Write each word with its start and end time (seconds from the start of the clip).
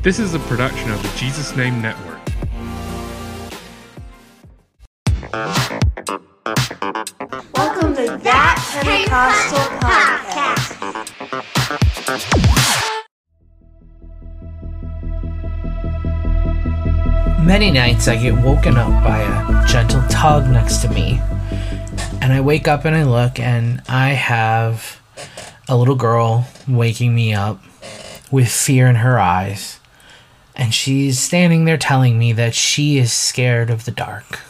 This 0.00 0.20
is 0.20 0.32
a 0.32 0.38
production 0.38 0.92
of 0.92 1.02
the 1.02 1.08
Jesus 1.16 1.56
Name 1.56 1.82
Network. 1.82 2.20
Welcome 7.52 7.96
to 7.96 8.16
That 8.22 8.58
Pentecostal 8.70 9.58
Podcast. 9.80 11.04
Many 17.44 17.72
nights 17.72 18.06
I 18.06 18.14
get 18.22 18.34
woken 18.44 18.76
up 18.76 19.02
by 19.02 19.18
a 19.18 19.66
gentle 19.66 20.02
tug 20.08 20.48
next 20.48 20.76
to 20.82 20.88
me. 20.90 21.20
And 22.22 22.32
I 22.32 22.40
wake 22.40 22.68
up 22.68 22.84
and 22.84 22.94
I 22.94 23.02
look, 23.02 23.40
and 23.40 23.82
I 23.88 24.10
have 24.10 25.00
a 25.68 25.76
little 25.76 25.96
girl 25.96 26.46
waking 26.68 27.16
me 27.16 27.34
up 27.34 27.60
with 28.30 28.48
fear 28.48 28.86
in 28.86 28.94
her 28.94 29.18
eyes. 29.18 29.77
And 30.58 30.74
she's 30.74 31.20
standing 31.20 31.64
there 31.64 31.78
telling 31.78 32.18
me 32.18 32.32
that 32.32 32.54
she 32.54 32.98
is 32.98 33.12
scared 33.12 33.70
of 33.70 33.84
the 33.84 33.92
dark. 33.92 34.40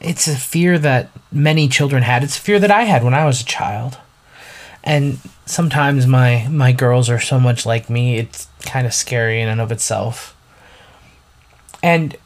It's 0.00 0.26
a 0.26 0.36
fear 0.36 0.78
that 0.80 1.10
many 1.30 1.68
children 1.68 2.02
had. 2.02 2.24
It's 2.24 2.36
a 2.36 2.40
fear 2.40 2.58
that 2.58 2.70
I 2.70 2.82
had 2.82 3.04
when 3.04 3.14
I 3.14 3.24
was 3.24 3.40
a 3.40 3.46
child. 3.46 3.98
And 4.82 5.20
sometimes 5.46 6.06
my, 6.06 6.48
my 6.50 6.72
girls 6.72 7.08
are 7.08 7.20
so 7.20 7.38
much 7.38 7.64
like 7.64 7.88
me, 7.88 8.16
it's 8.16 8.48
kind 8.62 8.86
of 8.86 8.94
scary 8.94 9.40
in 9.40 9.48
and 9.48 9.60
of 9.60 9.72
itself. 9.72 10.36
And 11.82 12.16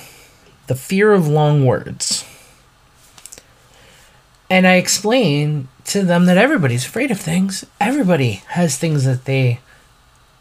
the 0.67 0.75
fear 0.75 1.13
of 1.13 1.27
long 1.27 1.65
words. 1.65 2.25
And 4.49 4.67
I 4.67 4.75
explain 4.75 5.69
to 5.85 6.03
them 6.03 6.25
that 6.25 6.37
everybody's 6.37 6.85
afraid 6.85 7.11
of 7.11 7.19
things. 7.19 7.65
Everybody 7.79 8.43
has 8.49 8.77
things 8.77 9.05
that 9.05 9.25
they 9.25 9.59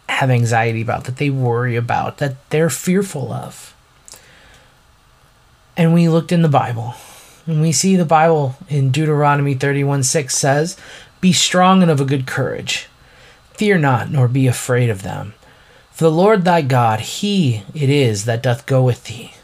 have 0.09 0.31
anxiety 0.31 0.83
about, 0.83 1.05
that 1.05 1.17
they 1.17 1.31
worry 1.31 1.77
about, 1.77 2.19
that 2.19 2.51
they're 2.51 2.71
fearful 2.71 3.33
of. 3.33 3.75
And 5.77 5.95
we 5.95 6.09
looked 6.09 6.33
in 6.33 6.43
the 6.43 6.49
Bible, 6.49 6.95
and 7.47 7.61
we 7.61 7.73
see 7.73 7.97
the 7.97 8.05
Bible 8.05 8.57
in 8.69 8.91
Deuteronomy 8.91 9.55
31 9.55 10.03
6 10.03 10.37
says, 10.37 10.77
Be 11.21 11.33
strong 11.33 11.83
and 11.83 11.91
of 11.91 12.01
a 12.01 12.05
good 12.05 12.27
courage. 12.27 12.89
Fear 13.55 13.79
not, 13.79 14.11
nor 14.11 14.29
be 14.29 14.47
afraid 14.47 14.91
of 14.91 15.03
them. 15.03 15.35
For 15.93 16.05
the 16.05 16.11
Lord 16.11 16.45
thy 16.45 16.63
God, 16.63 17.01
he 17.01 17.63
it 17.75 17.91
is 17.91 18.25
that 18.25 18.43
doth 18.43 18.67
go 18.67 18.83
with 18.83 19.05
thee. 19.05 19.35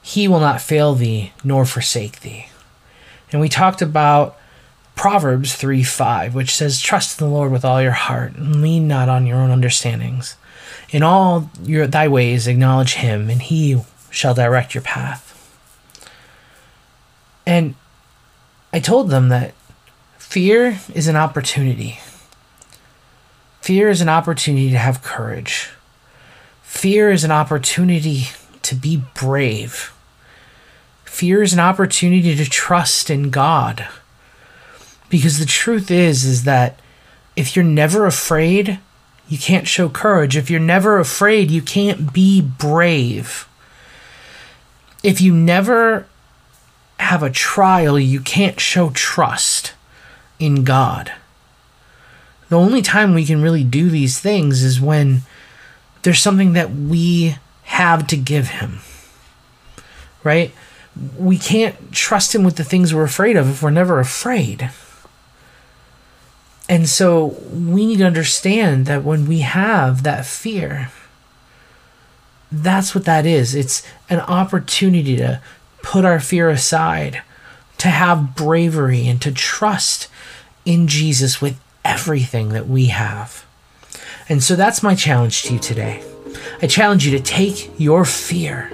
He 0.00 0.28
will 0.28 0.40
not 0.40 0.62
fail 0.62 0.94
thee, 0.94 1.32
nor 1.42 1.64
forsake 1.66 2.20
thee. 2.20 2.46
And 3.32 3.40
we 3.40 3.48
talked 3.48 3.82
about 3.82 4.38
Proverbs 4.94 5.54
3 5.54 5.82
5, 5.82 6.34
which 6.34 6.54
says, 6.54 6.80
Trust 6.80 7.20
in 7.20 7.26
the 7.26 7.32
Lord 7.32 7.52
with 7.52 7.64
all 7.64 7.82
your 7.82 7.92
heart, 7.92 8.34
and 8.34 8.62
lean 8.62 8.86
not 8.88 9.08
on 9.08 9.26
your 9.26 9.38
own 9.38 9.50
understandings. 9.50 10.36
In 10.90 11.02
all 11.02 11.50
your 11.62 11.86
thy 11.86 12.06
ways 12.08 12.46
acknowledge 12.46 12.94
him, 12.94 13.28
and 13.28 13.42
he 13.42 13.82
shall 14.10 14.32
direct 14.32 14.74
your 14.74 14.82
path. 14.82 15.25
And 17.56 17.74
I 18.70 18.80
told 18.80 19.08
them 19.08 19.30
that 19.30 19.54
fear 20.18 20.78
is 20.92 21.08
an 21.08 21.16
opportunity. 21.16 22.00
Fear 23.62 23.88
is 23.88 24.02
an 24.02 24.10
opportunity 24.10 24.70
to 24.72 24.76
have 24.76 25.02
courage. 25.02 25.70
Fear 26.62 27.10
is 27.12 27.24
an 27.24 27.30
opportunity 27.30 28.24
to 28.60 28.74
be 28.74 29.02
brave. 29.14 29.94
Fear 31.06 31.40
is 31.40 31.54
an 31.54 31.60
opportunity 31.60 32.36
to 32.36 32.44
trust 32.44 33.08
in 33.08 33.30
God. 33.30 33.88
Because 35.08 35.38
the 35.38 35.46
truth 35.46 35.90
is 35.90 36.26
is 36.26 36.44
that 36.44 36.78
if 37.36 37.56
you're 37.56 37.64
never 37.64 38.04
afraid, 38.04 38.80
you 39.30 39.38
can't 39.38 39.66
show 39.66 39.88
courage. 39.88 40.36
If 40.36 40.50
you're 40.50 40.60
never 40.60 40.98
afraid, 40.98 41.50
you 41.50 41.62
can't 41.62 42.12
be 42.12 42.42
brave. 42.42 43.48
If 45.02 45.22
you 45.22 45.32
never 45.32 46.06
have 46.98 47.22
a 47.22 47.30
trial, 47.30 47.98
you 47.98 48.20
can't 48.20 48.60
show 48.60 48.90
trust 48.90 49.74
in 50.38 50.64
God. 50.64 51.12
The 52.48 52.58
only 52.58 52.82
time 52.82 53.14
we 53.14 53.26
can 53.26 53.42
really 53.42 53.64
do 53.64 53.90
these 53.90 54.20
things 54.20 54.62
is 54.62 54.80
when 54.80 55.22
there's 56.02 56.20
something 56.20 56.52
that 56.52 56.70
we 56.70 57.36
have 57.64 58.06
to 58.08 58.16
give 58.16 58.48
Him. 58.48 58.78
Right? 60.22 60.52
We 61.18 61.38
can't 61.38 61.92
trust 61.92 62.34
Him 62.34 62.44
with 62.44 62.56
the 62.56 62.64
things 62.64 62.94
we're 62.94 63.02
afraid 63.02 63.36
of 63.36 63.50
if 63.50 63.62
we're 63.62 63.70
never 63.70 63.98
afraid. 63.98 64.70
And 66.68 66.88
so 66.88 67.26
we 67.52 67.86
need 67.86 67.98
to 67.98 68.06
understand 68.06 68.86
that 68.86 69.04
when 69.04 69.26
we 69.26 69.40
have 69.40 70.02
that 70.02 70.26
fear, 70.26 70.90
that's 72.50 72.94
what 72.94 73.04
that 73.04 73.26
is. 73.26 73.54
It's 73.54 73.82
an 74.08 74.20
opportunity 74.20 75.16
to 75.16 75.40
put 75.86 76.04
our 76.04 76.18
fear 76.18 76.50
aside, 76.50 77.22
to 77.78 77.86
have 77.86 78.34
bravery, 78.34 79.06
and 79.06 79.22
to 79.22 79.30
trust 79.30 80.08
in 80.64 80.88
Jesus 80.88 81.40
with 81.40 81.60
everything 81.84 82.48
that 82.48 82.66
we 82.66 82.86
have. 82.86 83.46
And 84.28 84.42
so 84.42 84.56
that's 84.56 84.82
my 84.82 84.96
challenge 84.96 85.44
to 85.44 85.54
you 85.54 85.60
today. 85.60 86.02
I 86.60 86.66
challenge 86.66 87.06
you 87.06 87.16
to 87.16 87.22
take 87.22 87.70
your 87.78 88.04
fear, 88.04 88.72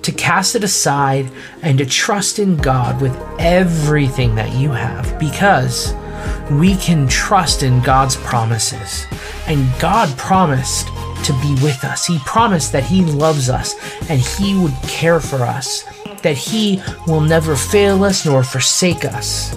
to 0.00 0.10
cast 0.10 0.54
it 0.54 0.64
aside, 0.64 1.30
and 1.60 1.76
to 1.78 1.84
trust 1.84 2.38
in 2.38 2.56
God 2.56 3.02
with 3.02 3.14
everything 3.38 4.34
that 4.36 4.56
you 4.56 4.70
have 4.70 5.18
because 5.18 5.94
we 6.50 6.76
can 6.76 7.06
trust 7.08 7.62
in 7.62 7.82
God's 7.82 8.16
promises. 8.16 9.04
And 9.46 9.68
God 9.78 10.08
promised 10.16 10.86
to 11.24 11.32
be 11.42 11.52
with 11.62 11.84
us. 11.84 12.06
He 12.06 12.18
promised 12.20 12.72
that 12.72 12.84
He 12.84 13.04
loves 13.04 13.50
us 13.50 13.74
and 14.08 14.18
He 14.18 14.58
would 14.58 14.74
care 14.84 15.20
for 15.20 15.42
us, 15.42 15.84
that 16.22 16.36
He 16.36 16.82
will 17.06 17.20
never 17.20 17.56
fail 17.56 18.04
us 18.04 18.24
nor 18.24 18.42
forsake 18.42 19.04
us. 19.04 19.54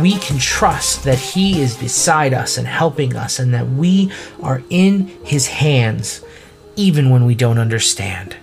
We 0.00 0.18
can 0.18 0.38
trust 0.38 1.04
that 1.04 1.18
He 1.18 1.60
is 1.60 1.76
beside 1.76 2.34
us 2.34 2.58
and 2.58 2.66
helping 2.66 3.16
us, 3.16 3.38
and 3.38 3.54
that 3.54 3.68
we 3.68 4.10
are 4.42 4.62
in 4.70 5.06
His 5.24 5.46
hands 5.46 6.24
even 6.76 7.10
when 7.10 7.24
we 7.24 7.34
don't 7.34 7.58
understand. 7.58 8.36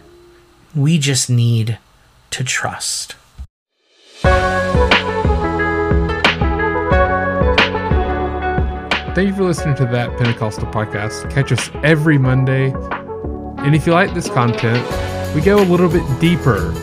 We 0.75 0.97
just 0.97 1.29
need 1.29 1.77
to 2.31 2.43
trust. 2.43 3.15
Thank 9.13 9.27
you 9.27 9.35
for 9.35 9.43
listening 9.43 9.75
to 9.75 9.85
that 9.87 10.17
Pentecostal 10.17 10.67
podcast. 10.67 11.29
Catch 11.29 11.51
us 11.51 11.69
every 11.83 12.17
Monday. 12.17 12.71
And 13.57 13.75
if 13.75 13.85
you 13.85 13.91
like 13.91 14.13
this 14.13 14.29
content, 14.29 14.81
we 15.35 15.41
go 15.41 15.57
a 15.57 15.65
little 15.65 15.89
bit 15.89 16.03
deeper 16.21 16.73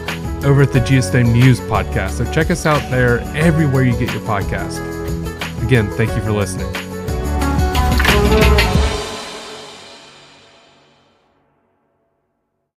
over 0.44 0.62
at 0.62 0.72
the 0.72 0.80
Name 1.12 1.32
News 1.32 1.60
podcast. 1.60 2.10
So 2.12 2.30
check 2.32 2.50
us 2.50 2.66
out 2.66 2.88
there 2.90 3.20
everywhere 3.36 3.84
you 3.84 3.92
get 3.92 4.12
your 4.12 4.22
podcast. 4.22 4.78
Again, 5.64 5.90
thank 5.92 6.14
you 6.14 6.22
for 6.22 6.32
listening. 6.32 6.72